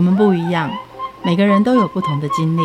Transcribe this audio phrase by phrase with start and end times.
[0.00, 0.70] 我们不一样，
[1.22, 2.62] 每个人都有不同的经历。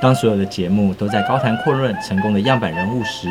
[0.00, 3.28] 当所有的节目都在高谈阔论成功的样板人物时，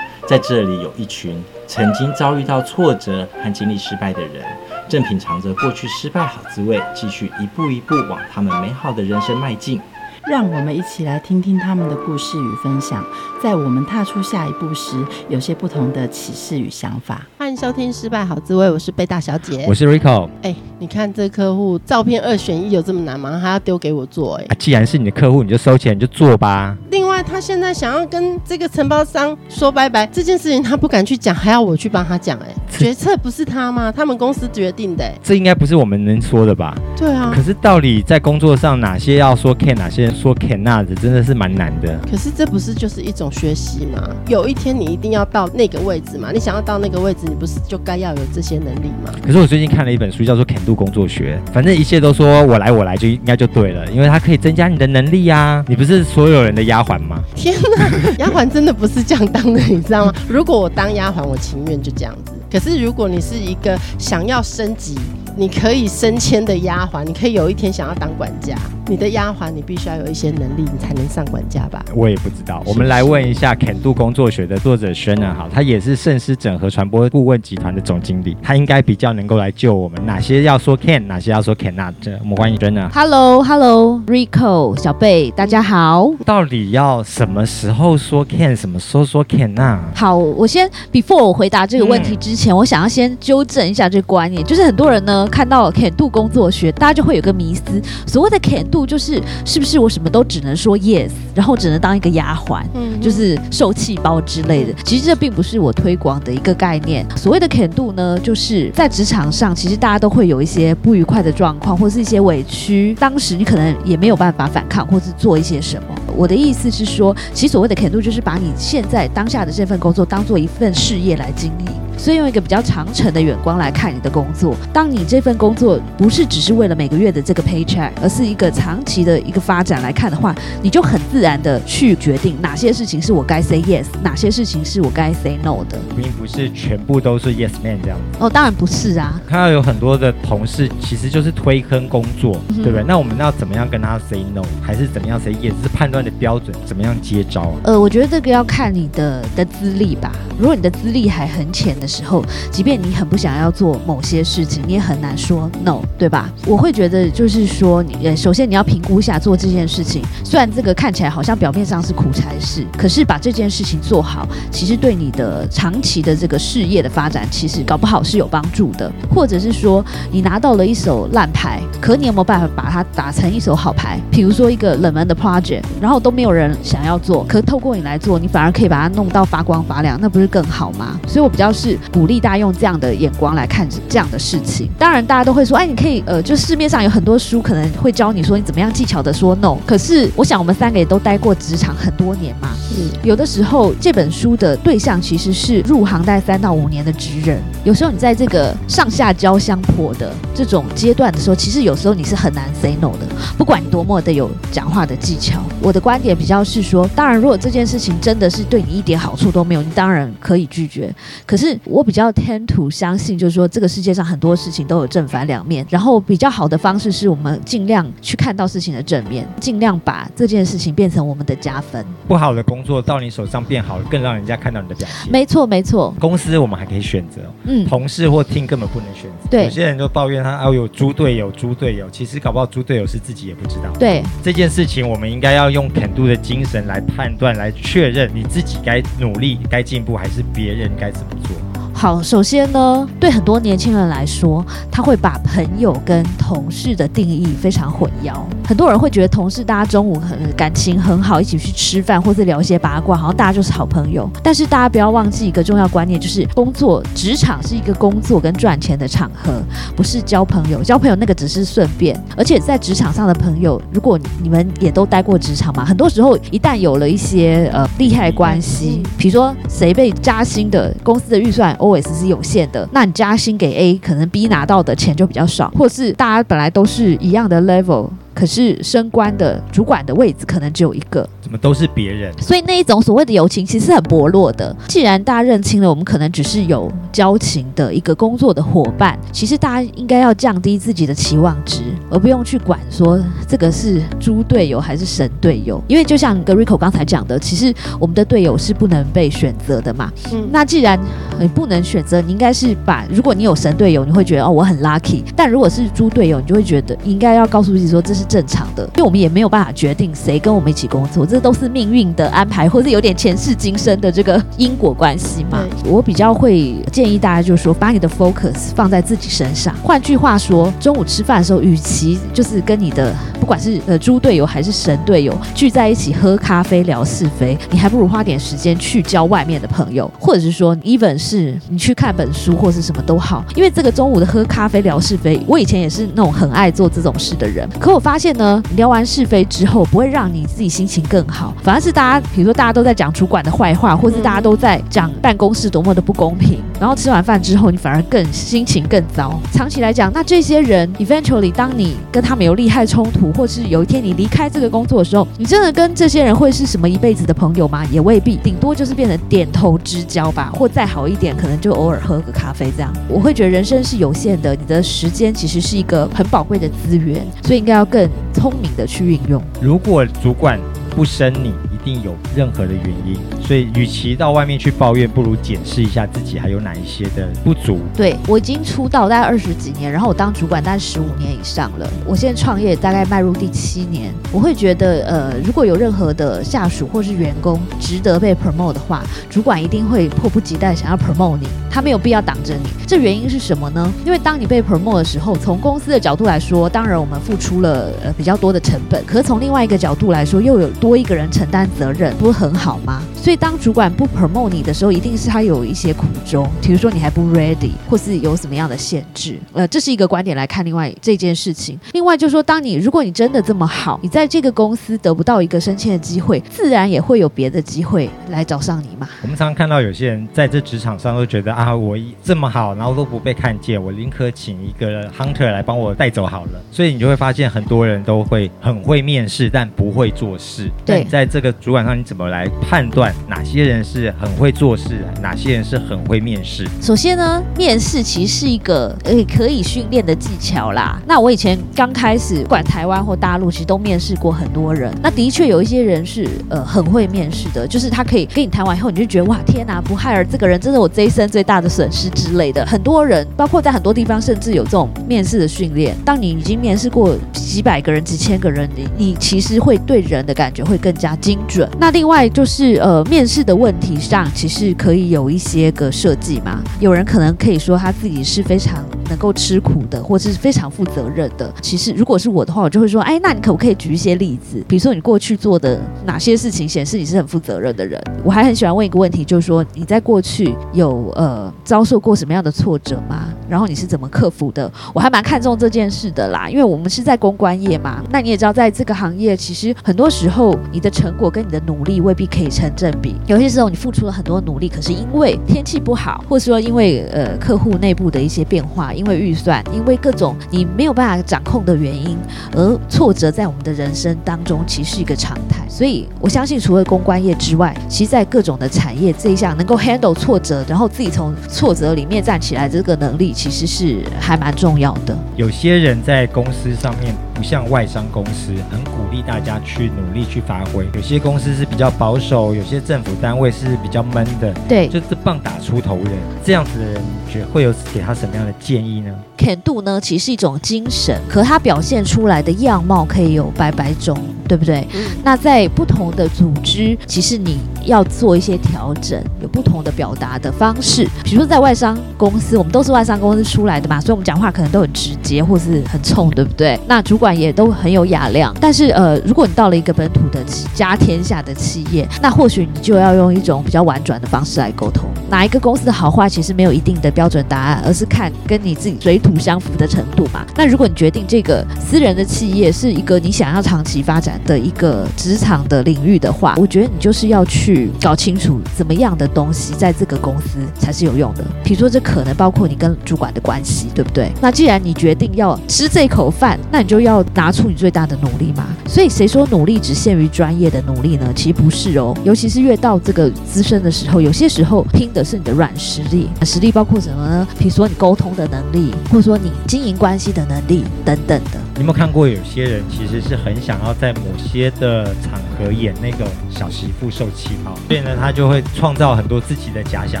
[0.24, 4.44] 在这里有一群曾经遭遇到挫折和经历失败的人，
[4.88, 9.80] 正品尝着过去失败好滋味，继续一步一步往他们美好的人生迈进。
[10.26, 13.04] 让我们一起来听听他们的故事与分享，
[13.42, 14.96] 在我们踏出下一步时，
[15.28, 17.26] 有些不同的启示与想法。
[17.38, 20.26] 欢迎收听《失败好滋味》，我是贝大小姐，我是 Rico。
[20.42, 23.38] 哎、欸，你看这客户照片二选一，有这么难吗？
[23.40, 24.42] 他要丢给我做、欸？
[24.44, 26.76] 哎、啊，既然是你的客户，你就收钱，你就做吧。
[27.22, 32.44] 他现在想要跟这个承包商说拜拜，这件事情他不敢去讲，还要我去帮他讲、欸。
[32.44, 33.92] 哎，决策不是他吗？
[33.92, 35.14] 他们公司决定的、欸。
[35.22, 36.74] 这应该不是我们能说的吧？
[36.96, 37.32] 对啊。
[37.34, 41.98] 可是到底在工作上，哪些要说 can，哪些说 cannot，真的是蛮难的。
[42.10, 44.08] 可是这不是就是一种学习吗？
[44.28, 46.30] 有一天你一定要到那个位置嘛？
[46.32, 49.12] 你想要到那个位置，你不是就该要有这些能力吗？
[49.24, 55.64] 可是我最近看了一本书，叫做《肯度工作学》，反正一切都说我来我来就应该就对了，因为它可以增加你的能力啊。
[55.66, 57.07] 你不是所有人的丫鬟吗？
[57.34, 60.14] 天哪，丫鬟真的不是这样当的，你知道吗？
[60.28, 62.32] 如果我当丫鬟，我情愿就这样子。
[62.50, 64.98] 可是如果你是一个想要升级，
[65.38, 68.56] 你可以升迁的丫鬟，你可以有一天想要当管家。
[68.88, 71.84] 你的丫鬟，你必须要有一些能力，你才能上管家吧？
[71.94, 72.60] 我也不知道。
[72.66, 75.32] 我们来问一下肯度工作学的作者轩呢？
[75.38, 80.04] 好，他也是圣思整合传播顾问集团的总经理，他应该比较能够来救我们。
[80.04, 81.92] 哪些要说 can，哪些要说 cannot？
[82.20, 82.90] 我们欢迎轩呢。
[82.92, 86.10] Hello，Hello，Rico，小贝，大家好。
[86.24, 89.78] 到底要什么时候说 can，什么时候说 cannot？
[89.94, 97.62] 好，我先 before 我回答这个问题之前，嗯、我想要先纠正一下这个观念，就是很多人呢看到肯度工作学，大家就会有个迷思，
[98.06, 98.78] 所谓的肯度。
[98.88, 104.72] 就是是不是我什么都只能说 yes，然后只能当一个丫鬟，嗯，就是受气包之类的。
[104.82, 107.04] 其实这并不是我推广的一个概念。
[107.16, 115.88] 所谓的肯度呢，就是在职场上，其实大家都会有一些不愉快的状况，或是一些委屈，当时你可能也没有办法反抗，或是做一些什么。
[116.16, 121.66] 我的意思是说，其实所谓的肯度，就是把你现在当下的这份工作当做一份事业来经营。
[121.98, 138.18] 所以用一个比较长程的眼光来看你的工作，当你这份工作不是只是为了每个月的这个 paycheck，而是一个长期的一个发展来看的话，你就很自然的去决定哪些事情是我该 say yes，哪些事情是我该 say no 的，并不是全部都是 yes man 这样子。
[138.20, 139.20] 哦，当然不是啊。
[139.26, 142.84] 看到有很多的同事其实就是推坑工作，嗯、对不对？
[142.86, 145.52] 那我们要怎么样跟他 say no，还是怎么样 say yes？
[145.62, 147.54] 是判断的标准，怎么样接招、啊？
[147.64, 150.12] 呃，我觉得这个要看你的的资历吧。
[150.38, 156.30] 如果你的资历还很浅的时候，即便你很不想要做某些事情，你也很难说 no，对吧？
[156.46, 168.92] 我会觉得就是说，你首先你要评估一下做这件事情，虽然这个看起来好像表面上是苦差事，可是把这件事情做好，其实对你的长期的这个事业的发展，其实搞不好是有帮助的。
[169.14, 173.98] 或者是说，你拿到了一手烂牌，可你有没有办法把它打成一手好牌？
[174.10, 180.98] 比如说一个冷门的 project，然后都没有人想要做，可透过你来做，你反而可以把它弄到发光发亮，那不是更好吗？
[181.06, 184.68] 所以我比较是鼓励大家用这样的眼光来看这样的事情。
[184.78, 189.56] 当然，大家都会说，哎，你可以，呃，就市面上有很多书，可能会教你说你怎么样技巧的说 no。
[189.66, 197.40] 可是，我想我们三个也都待过职场很多年嘛，嗯，有的时候这本书的对象其实是入行待三到五年的职人。
[197.64, 203.06] 有时候你在这个上下交相迫的这种阶段的时候，其实有时候你是很难 say no 的，
[203.36, 205.40] 不管你多么的有讲话的技巧。
[205.60, 210.94] 我的观点比较是说，当然，如果这件事情真的是对你一点好处都没有，你当然可以拒绝。
[211.26, 215.64] 可是我比较 tend to 相信，就是说这个世界上很多事情都有正反两面。
[215.68, 221.84] 然后比较好的方式是我们尽量去看到事情的正面，尽量把这件事情变成我们的加分。
[222.08, 225.12] 不好的工作到你手上变好了，更让人家看到你的表现。
[225.12, 225.94] 没错，没错。
[226.00, 229.28] 公司我们还可以选择，嗯，同事或 team 根本不能选择。
[229.30, 231.86] 对，有些人就抱怨他啊，有猪队友，猪队友。
[231.90, 233.70] 其实搞不好猪队友是自己也不知道。
[233.78, 241.57] 对，这件事情，我们应该要用肯度的精神来判断，来确认你自己该努力、该进步，还是别人该怎么做。
[241.78, 248.14] 好，首先呢，对很多年轻人来说，他会把朋友跟同事的定义非常混淆。
[248.44, 254.10] 很多人会觉得同事大家中午很感情很好，一起去吃饭或者聊一些八卦，好像大家就是好朋友。
[254.24, 259.40] 但是大家不要忘记一个重要观念，就是工作职场是一个工作跟赚钱的场合，
[259.76, 260.60] 不是交朋友。
[260.64, 271.56] 交朋友那个只是顺便，而且在职场上的朋友，如果你们也都待过职场嘛，很多时候一旦有了一些呃利害关系，比如说谁被加薪的，公司的预算。
[271.68, 277.88] Always 是有限的，那你加薪给 A，可能 B 拿到的钱就比较少，或是大家本来都是一样的 level。
[278.18, 282.12] 可是升官的主管的位置可能只有一个，怎么都是别人？
[282.20, 284.52] 所以那一种所谓的友情其实很薄弱的。
[284.66, 291.62] 既然大家认清了，我们可能只是有交情的一个工作的伙伴，其实大家应该要降低自己的期望值，
[291.92, 292.98] 而不用去管说
[293.28, 295.62] 这个是猪队友还是神队友。
[295.68, 299.92] 因为就像 Rico 刚才讲的，其实我们的队友是不能被选择的嘛。
[300.12, 300.76] 嗯，那既然
[301.20, 315.44] 你不能选择，你应该是把，如果你有神队友，你会觉得哦我很 lucky；但如果是猪队友，你就会觉得应该要告诉自己说这是正常的，因为我们也没有办法决定谁跟我们一起工作，这都是命运的安排，或是有点前世今生的这个因果关系嘛。
[315.64, 319.54] 我比较会建议大家就是说，把你的 focus 放在自己身上。
[319.62, 333.22] 换句话说，中午吃饭的时候，与其就是跟你的不不管是呃猪队友还是神队友聚在一起喝咖啡聊是非，你还不如花点时间去交外面的朋友，或者是说 even 是你去看本书或是什么都好。
[333.34, 337.46] 因为这个中午的喝咖啡聊是非，我以前也是那种很爱做这种事的人。
[337.60, 349.20] 可我发现呢，聊完是非之后，不会让你自己心情更好，反而是大家，比如说大家都在讲主管的坏话，或是大家都在讲办公室多么的不公平，然后吃完饭之后，你反而更心情更糟。
[349.34, 357.64] 长期来讲，那这些人 eventually 当你跟他们有利害冲突，或是有一天你离开这个工作的时候，你真的跟这些人会是什么一辈子的朋友吗？
[357.64, 362.72] 也未必，顶多就是变成点头之交吧，或再好一点，可能就偶尔喝个咖啡这样。
[362.88, 369.20] 我会觉得人生是有限的，你的时间其实是一个很宝贵的资源，所以应该要更聪明的去运用。
[369.42, 370.38] 如果主管
[370.76, 371.32] 不升你，
[371.68, 377.58] 定有任何的原因，所以与其到外面去抱怨，不如检视一下自己还有哪一些的不足。
[377.76, 381.68] 对，我已经出道大概二十几年，然后我当主管大概十五年以上了。
[381.86, 392.48] 我现在创业大概迈入第七年，我会觉得，呃，如果有任何的下属或是员工值得被 promote 的话，主管一定会迫不及待想要 promote 你，他没有必要挡着你。
[392.66, 393.70] 这原因是什么呢？
[393.84, 402.82] 因为当你被 promote 的时候，从公司的角度来说，当然我们付出了呃比较多的成本，可是从另外一个角度来说，又有多一个人承担责任，不是很好吗？
[403.02, 409.18] 所以当主管不 promote 你的时候，一定是他有一些苦衷，比如说你还不 ready，或是有什么样的限制。
[409.32, 411.58] 呃，这是一个观点来看另外这件事情。
[411.72, 418.86] 另外就是说，当你如果你真的这么好，你在这个公司得不到一个升迁的机会，自然也会有别的机会来找上你嘛。
[419.02, 426.40] 我们常常看到有些人在这职场上都觉得啊，我这么好，然后都不被看见，我宁可请一个 hunter 来帮我带走好了。
[426.50, 430.50] 所以你就会发现很多人都会很会面试，但不会做事。
[430.66, 436.46] 对，在这个主管上，你怎么来判断哪些人是很会做事，哪些人是很会面试？
[436.60, 440.80] 首先呢，面试其实是一个呃可以训练的技巧啦。
[440.86, 444.72] 那我以前刚开始，不管台湾或大陆，其实都面试过很多人。
[444.82, 452.44] 那的确有一些人是呃很会面试的，就是他可以跟你谈完以后，你就觉得哇天哪，不害而这个人真的我这一生最大的损失之类的。
[452.46, 455.76] 很多人，包括在很多地方，甚至有这种面试的训练。
[455.84, 461.48] 当你已经面试过几百个人、几千个人，你你其实会对人的感觉会更加精准。
[461.58, 466.42] 那另外就是呃，面试的问题上，其实可以有一些个设计嘛。
[466.60, 471.32] 有人可能可以说他自己是非常能够吃苦的，或是非常负责任的。
[471.40, 474.42] 其实如果是我的话，我就会说，哎，那你可不可以举一些例子？
[474.48, 477.80] 比如说你过去做的哪些事情显示你是很负责任的人？
[478.02, 483.08] 我还很喜欢问一个问题，就是说你在过去有呃遭受过什么样的挫折吗？
[483.28, 484.50] 然后你是怎么克服的？
[484.72, 487.82] 我还蛮看重这件事的啦，因为我们是在公关业嘛。
[487.90, 492.96] 那你也知道，在这个行业，其实很多时候你的成果跟你的努力未必可以成正比。
[493.06, 501.98] 有些时候你付出了很多努力，可是因为天气不好，或者说因为呃客户内部的一些变化，因为预算，因为各种你没有办法掌控的原因，
[502.32, 505.44] 而挫折在我们的人生当中其实是一个常态。
[505.48, 513.12] 所以我相信，除了公关业之外，其实在各种的产业这一项能够 handle 挫折，然后自己从挫折里面站起来这个能力。
[513.18, 514.96] 其实是还蛮重要的。
[515.16, 520.64] 有些人在公司上面不像外商公司，很鼓励大家去努力去发挥。
[520.72, 524.32] 有些公司是比较保守，有些政府单位是比较闷的。
[524.48, 525.98] 对，就是棒打出头人。
[526.24, 533.98] 这样子的人，你觉得会有给他什么样的建议呢？Can do 呢，其实是一种精神，可他表现出来的样貌可以有百百种，
[534.28, 534.66] 对不对？
[534.74, 534.84] 嗯。
[535.02, 540.86] 那在不同的组织，其实你要做一些调整，有不同的表达的方式。
[541.02, 543.18] 比如说在外商公司，我们都是外商公司。
[543.28, 546.58] 出来的嘛，所以我们讲话可能都很直接，或是很冲，对不对？
[546.66, 548.34] 那主管也都很有雅量。
[548.40, 554.88] 但是呃，如果你到了一个本土的家天下的企业，那或许你就要用一种比较婉转的方式来沟通。
[555.10, 560.24] 哪一个公司的好坏其实没有一定的标准答案，而是看跟你自己水土相符的程度嘛。
[560.36, 571.24] 那如果你决定这个私人的企业是一个你想要长期发展展的一个职场的领域的话，我觉得你就是要去搞清楚怎么样的东西在这个公司才是有用的。
[571.44, 574.10] 比如说，这可能包括你跟主管的关系，对不对？
[574.20, 578.46] 那既然你决定要吃这口饭，那你就要拿出你最大的努力嘛。
[578.66, 581.12] 所以谁说努力只限于专业的努力呢？
[581.14, 586.08] 其实不是哦，尤其是越到这个资深的时候，有些时候拼的是你的软实力。
[586.22, 587.26] 实力包括什么呢？
[587.38, 591.38] 比如说你沟通的能力，或者说你经营关系的能力等等的。
[591.58, 600.00] 你有没有看过有些人其实是很想要在某些的场合演那个小媳妇受气泡，所以呢，他就会创造很多自己的假想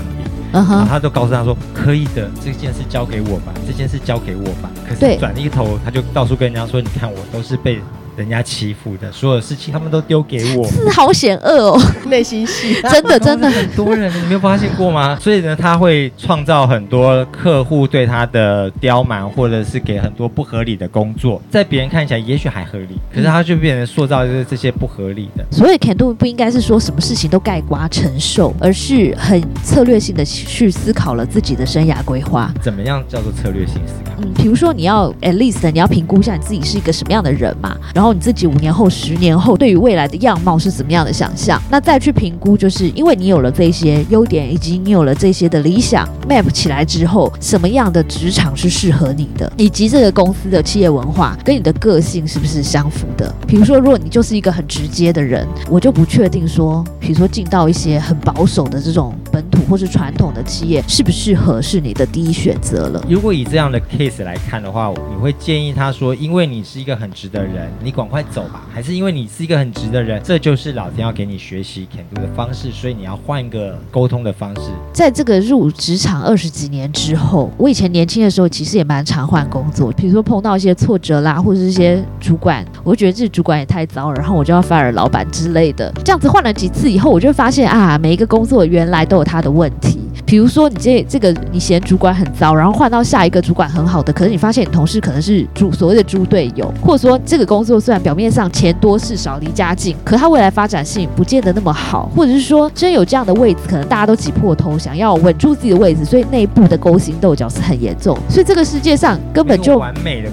[0.04, 7.80] 敌，嗯哼，然后他就告诉他说：“可以的，这件事交给我吧，这件事交给我吧。”可是转一头，他就到处跟人家说：“你看，我都是被。”
[8.18, 15.16] 人家欺负的所有事情，他们都丢给我，是好险恶哦，内心戏，真的 真的很多人，你没有发现过吗？
[15.20, 25.46] 所以呢，他会创造很多客户对他的刁蛮，或者是给很多不合理的工作，在别人看起来也许还合理，可是他就变成塑造就是这些不合理的。
[25.52, 32.52] 所以 Can Do 不应该是说什么事情都盖瓜承受，而是很策略性的去思考了自己的生涯规划。
[32.60, 34.10] 怎么样叫做策略性思考？
[34.18, 38.07] 嗯，比如说你要 at least 你要评估一下你自己是一个什么样的人嘛，然后。
[38.12, 41.60] 你自己五年后、十年后对于未来的样貌是怎么样的想象？
[41.70, 53.30] 那再去评估，就是因为你有了这些优点，以及你有了这些的理想 map 起来之后，什么样的职场是适合你的，以及这个公司的企业文化跟你的个性是不是相符的？
[53.46, 63.04] 比如说，如果你就是一个很直接的人，我就不确定说，比如说进到一些很保守的这种本土或是传统的企业，适不适合是你的第一选择了。
[63.08, 67.97] 如果以这样的 case 来看的话，你会建议他说，因为你是一个很直的人，你。
[67.98, 74.70] 赶快走吧，还是因为你是一个很直的人，这就是老天要给你学习 Can Do 的方式，所以你要换一个沟通的方式。
[74.92, 85.92] 在这个入职场二十几年之后，我以前年轻的时候其实也蛮常换工作，比如说碰到一些挫折啦，或者是一些主管，我觉得这主管也太糟了，然后我就要 fire 老板之类的。
[86.04, 89.98] 这样子换了几次以后，我就发现啊，每一个工作原来都有他的问题。
[90.28, 108.14] 比如说你这这个你嫌主管很糟，然后换到下一个主管很好的，可是你发现你同事可能是猪所谓的猪队友，或者说这个工作虽然表面上钱多事少离家近，可他未来发展性不见得那么好，或者是说真有这样的位置，可能大家都挤破头想要稳住自己的位置，所以内部的勾心斗角是很严重。
[108.28, 109.80] 所以这个世界上根本就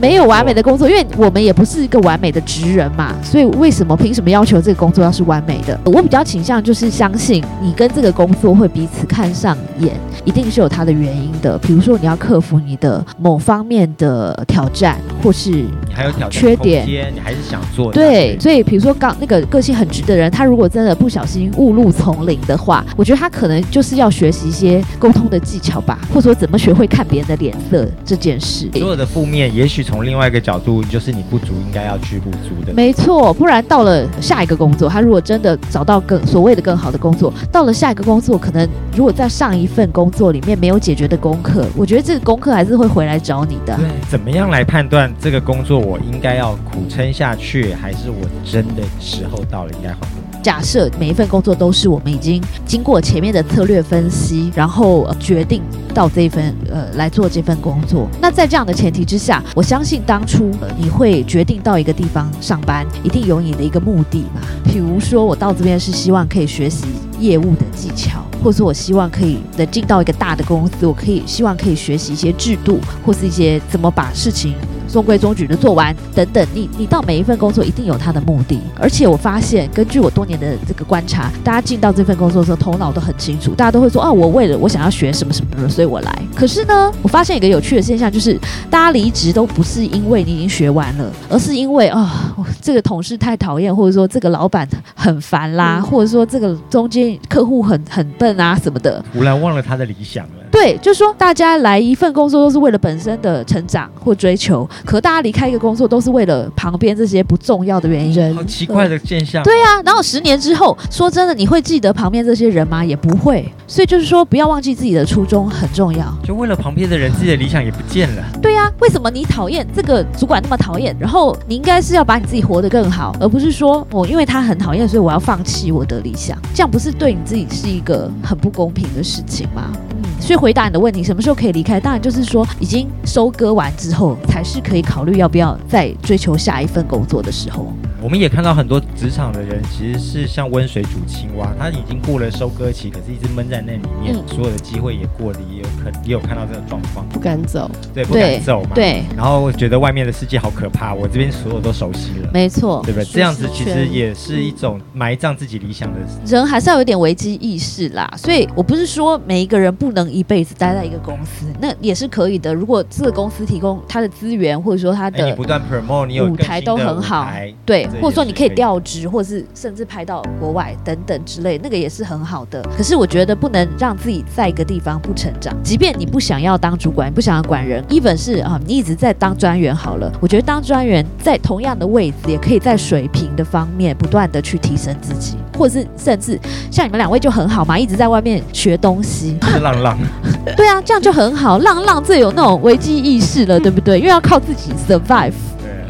[0.02, 3.16] 没有完美的工作，因为我们也不是一个完美的职人嘛。
[3.24, 5.80] 所以为什么凭什么要求这个工作要是完美的？
[5.86, 9.96] 我比较倾向就是相信你跟这个工作会彼此看上眼。
[10.26, 17.94] 一定是有它的原因的，比如说你要克服你的某方面的挑战，或是你还有挑战缺点，你还是想做的。
[17.94, 28.68] 对，所以比如说刚那个个性很直的人，他如果真的不小心误入丛林的话，我觉得他可能就是要学习一些沟通的技巧吧，或者说怎么学会看别人的脸色这件事。
[28.74, 32.74] 所有的负面，也许从另外一个角度，就是你不足应该要去补足的。
[32.74, 43.76] 没错，不然到了下一个工作，他如果真的找到更所谓的更好的工作，到了下一个工作，可能如果在上一份工作里面没有解决的功课，我觉得这个功课还是会回来找你的。
[43.76, 50.00] 对，怎么样来判断这个工作我应该要苦撑下去，还是我真的时候到了应该换？
[50.46, 55.60] 假设每一份工作都是我们已经经过前面的策略分析，然后、呃、决定
[55.92, 58.08] 到这一份呃来做这份工作。
[58.22, 64.42] 那在这样的前提之下，我相信当初、你会决定到一个地方上班，一定有你的一个目的嘛。
[64.64, 66.86] 比如说我到这边是希望可以学习
[67.20, 68.24] 业务的技巧。
[68.44, 74.54] 或者说我希望可以能进到一个大的公司，我可以希望可以学习一些制度，或是一些怎么把事情
[74.96, 76.48] 中规中矩的做完等等。
[76.54, 86.22] 你你到每一份工作一定有它的目的，而且我发现根据我多年的这个观察，大家进到这份工作的时候头脑都很清楚，大家都会说啊，我为了我想要学什么什么，所以我来。
[86.34, 100.45] 可是呢，我发现一个有趣的现象，就是大家离职都不是因为你已经学完了，而是因为啊、哦，这个同事太讨厌，或者说这个老板很烦啦，或者说这个中间客户很很笨啊什么的，突然忘了他的理想了。
[100.52, 108.36] 对，就是说大家来一份工作都是为了本身的成长或追求，可大家离开一个工作都是为了旁边这些不重要的原因。
[108.36, 109.44] 好奇怪的现象。
[109.44, 112.84] 对啊，然后十年之后，说真的，你会记得旁边这些人吗？
[112.84, 113.52] 也不会。
[113.68, 116.06] 所以就是说，不要忘记自己的初衷很重要。
[116.24, 118.24] 就为了旁边的人，自己的理想也不见了。
[118.42, 120.96] 对啊，为什么你讨厌这个主管那么讨厌？
[121.00, 126.38] 然后你应该是要把你自己活得更好，而不是说我因为他很讨厌，所以我要放弃我的理想。
[126.54, 129.72] 这样不是对你自己是一个很不公平的事情吗？
[130.20, 131.80] 所以回答你的问题，什么时候可以离开？
[131.80, 137.72] 当然就是说，已经收割完之后，才是可以考虑要不要再追求下一份工作的时候。
[138.06, 149.02] 我们也看到很多职场的人，其实是像温水煮青蛙，他已经过了收割期，可是一直闷在那里面，嗯、所有的机会也过了，也有可也有看到这个状况，不敢走，对，不敢走嘛，对。
[149.18, 153.06] 然后觉得外面的世界好可怕，我这边所有都熟悉了，没错，对不对？
[153.06, 155.98] 这样子其实也是一种埋葬自己理想的
[156.28, 158.08] 人，还是要有点危机意识啦。
[158.16, 162.54] 所以我不是说每一个人不能一辈子待在一个公司，那也是可以的。
[162.54, 167.28] 如果这个公司提供他的资源，或者说他的、不断 promote，你有舞台都很好，
[167.66, 172.62] 对，或者说你可以调职，或者是甚至派到国外等等之类，那个也是很好的。
[172.76, 180.12] 可是我觉得不能让自己在一个地方不成长，即便你不想要当主管，不想要管人，even 是啊，你一直在当专员好了。
[180.20, 186.40] 我觉得当专员在同样的位置，也可以在水平的方面不断的去提升自己，或者是甚至
[186.72, 189.38] 像你们两位就很好嘛，一直在外面学东西。
[189.62, 189.98] 浪浪，
[190.58, 191.58] 对啊，这样就很好。
[191.60, 193.98] 浪浪最有那种危机意识了，对不对？
[193.98, 195.34] 因为要靠自己 survive。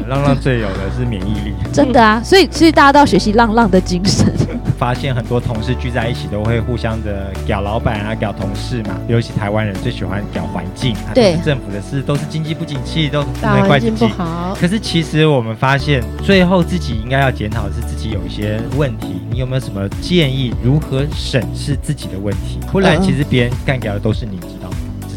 [0.06, 1.54] 对，浪浪最有的是免疫力。
[1.72, 4.32] 真的啊，所以其实大家都要学习浪浪的精神。
[4.78, 8.90] 发现很多同事聚在一起都会互相的屌老板啊，屌同事嘛。
[9.08, 14.54] 尤其台湾人最喜欢屌环境，对，政府的事都是经济不景气，都不能怪经济不好。
[14.60, 19.22] 可是其实我们发现，最后自己应该要检讨的是自己有一些问题。
[19.30, 22.60] 你有没有什么建议，如何审视自己的问题？
[22.70, 24.38] 不然其实别人干掉的都是你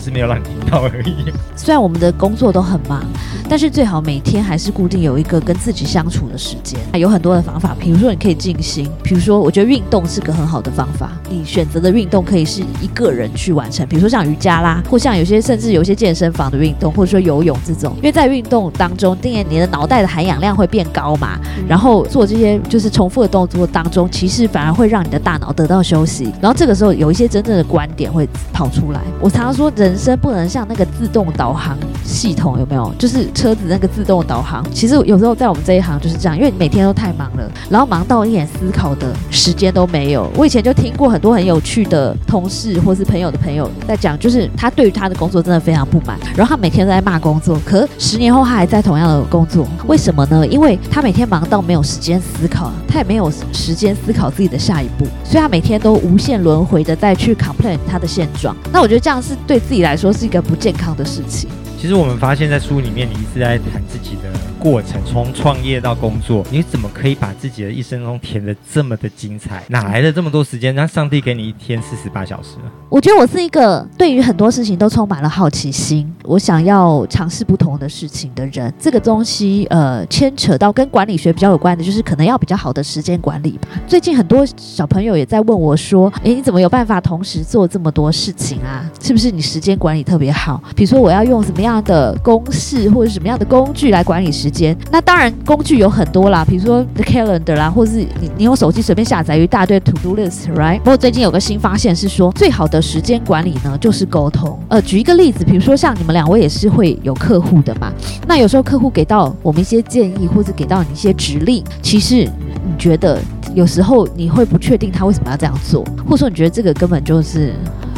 [0.10, 1.32] 是没有让你听到而已。
[1.56, 3.06] 虽然我们的工作都很忙，
[3.48, 6.80] 但是最好每天还是固定有一个跟自己相处的时间。
[7.00, 11.12] 有很多的方法，比如说你可以静心，比如说我觉得运动是个很好的方法。
[11.30, 17.94] 你选择的运动可以是一个人去完成，比如说像瑜伽啦，或像有些甚至有些健身房的运动，或者说游泳这种。
[17.98, 21.38] 因为在运动当中，定然你的脑袋的含氧量会变高嘛，
[21.68, 26.34] 然后做这些就是重复的动作当中，其实反而会让你的大脑得到休息。
[26.42, 29.02] 然后这个时候有一些真正的观点会跑出来。
[29.22, 29.99] 我常常说人。
[30.00, 32.92] 生不能像那个自动导航系统，有没有？
[32.98, 34.66] 就是车子那个自动导航。
[34.72, 40.30] 其实有时候在我们这一行就是这样，因为每天都太忙了，然后忙到一点思考的时间都没有。
[40.36, 50.48] 我以前就听过很多很有趣的同事或是朋友的朋友在讲，就是他对于他的工作真的非常不满，然后他每天都在骂工作，可十年后他还在同样的工作，为什么呢？
[50.48, 58.56] 因为他每天忙到没有时间思考，他也没有时间思考自己的下一步，所以他每天都无限轮回的再去 complain 他的现状。
[58.72, 61.50] 那我觉得这样是对自己来说是一个不健康的事情。
[61.78, 64.30] 其实我们发现，在书里面，你一直在谈自己的
[64.60, 69.64] 过程，从创业到工作，你怎么可以把自己的一生中填得这么的精彩？
[69.70, 70.76] 哪来的这么多时间？
[70.76, 72.58] 让上帝给你一天四十八小时？
[72.90, 78.74] 我觉得我是一个对于很多事情都充满了好奇心，我想要尝试不同的事情的人。
[78.78, 83.70] 这个东西，呃，牵扯到跟管理学比较有关的，就是可能要比较好的时间管理吧。
[83.88, 88.84] 最近很多小朋友也在问我说：“诶，你怎么有办法同时做这么多事情啊？
[89.02, 90.62] 是不是你时间管理特别好？
[90.76, 94.76] 比如说，我要用什么样？”这样的公式或者什么样的工具来管理时间？
[94.92, 100.80] 那当然工具有很多啦，比如说 The Calendar 啦，或是你你用手机随便下载一大堆 To Do List，right？
[100.80, 104.58] 不过最近有个新发现是说，最好的时间管理呢就是沟通。
[104.68, 107.92] 呃，举一个例子，比如说像你们两位也是会有客户的嘛，
[108.28, 113.20] 那有时候客户给到我们一些建议，或者给到你一些指令，其实你觉得
[113.54, 117.54] 有时候你会不确定他为什么要这样做，或者说你觉得这个根本就是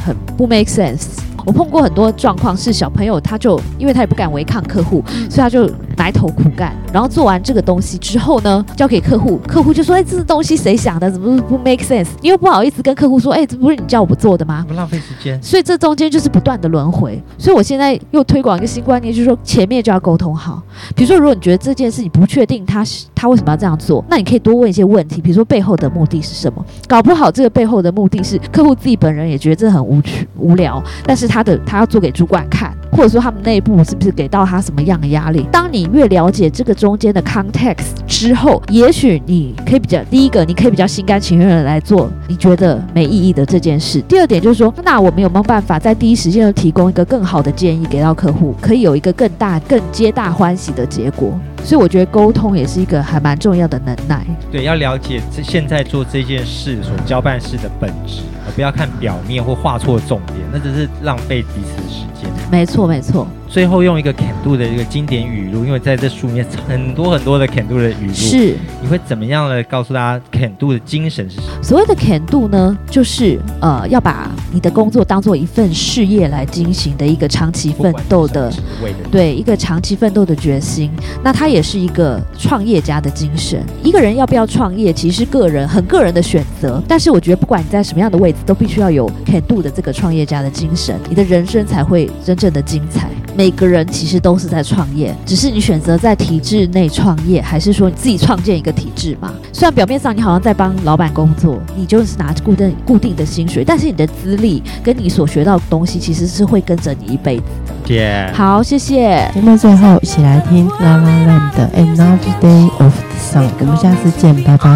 [0.05, 1.07] 很不 make sense。
[1.43, 5.67] 我碰过很多状况，是小朋友他就因为他也不敢违抗客户，所以他就
[6.01, 11.11] 埋头苦干，然后做完这个东西之后呢，交给客户，客户就说：“哎，这个东西谁想的？
[11.11, 15.39] 怎么不 make sense？” 你又不好意思跟客户说：“哎，这不是你叫我做的吗？”不浪费时间。
[15.43, 17.21] 所以这中间就是不断的轮回。
[17.37, 20.59] 所以我现在又推广一个新观念，就是说前面就要沟通好。
[20.95, 22.83] 比如说，如果你觉得这件事你不确定他
[23.13, 26.65] 他为什么要这样做，那你可以多问一些问题，比如说背后的目的是什么？
[26.87, 35.45] 搞不好这个背后的目的是客户自己本人也觉得这很无趣无聊，但是他的他要做给主管看，或者说他们内部是不是给到他什么样的压力？
[35.51, 44.01] 当你越了解这个中间的 context 之后，也许你可以比较第一个，你可以比较心甘情愿的来做你觉得没意义的这件事。
[44.01, 51.39] 第二点就是说，那我们有没有办法在第一时间就提供一个更好的建议给到客户，可以有一个更大、更皆大欢喜的结果？
[51.63, 54.25] 所以我觉得沟通也是一个还蛮重要的能耐。
[54.51, 62.29] 对，要了解这现在做这件事所交办事的本质，而不要看表面或画错重点，那只是浪费彼此的时间。
[62.51, 63.27] 没错，没错。
[63.51, 71.61] 最后用一个 Can Do 的一个经典语录，因为在这书里面很多很多的 Can Do 的语录，是你会怎么样的告诉大家 Can Do 的精神是什么？
[71.61, 78.53] 所谓的 Can Do 呢，就是呃要把你的工作当做一份事业来进行的一个长期奋斗的，的
[79.11, 80.89] 对一个长期奋斗的决心。
[81.21, 83.61] 那它也是一个创业家的精神。
[83.83, 86.81] 一个人要不要创业，其实是个人很个人的选择。
[86.87, 93.09] 但是我觉得不管你在什么样的位置，都必须要有 Can Do 的这个创业家的精神，你的人生才会真正的精彩。
[93.41, 99.33] 每个人其实都是在创业，只是你选择在体制内创业，还是说你自己创建一个体制嘛？
[99.51, 107.73] 虽然表面上你好像在帮老板工作，你就是拿固定固定的薪水，但是你的资历跟你所学到的东西，其实是会跟着你一辈子的。
[107.87, 108.31] 谢谢。
[108.35, 109.31] 好，谢谢。
[109.33, 114.69] 节目最后一起来听 La La Land 的 Another Day of the Sun，我们下次见，拜拜。